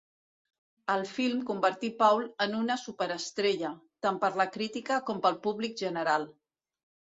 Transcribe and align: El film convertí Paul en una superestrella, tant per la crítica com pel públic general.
El 0.93 1.03
film 1.17 1.43
convertí 1.49 1.91
Paul 1.99 2.25
en 2.47 2.57
una 2.61 2.79
superestrella, 2.85 3.73
tant 4.07 4.19
per 4.27 4.33
la 4.43 4.49
crítica 4.59 5.01
com 5.13 5.23
pel 5.29 5.41
públic 5.47 5.81
general. 5.87 6.29